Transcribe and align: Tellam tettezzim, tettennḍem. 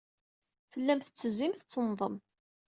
Tellam 0.71 0.99
tettezzim, 0.99 1.53
tettennḍem. 1.53 2.15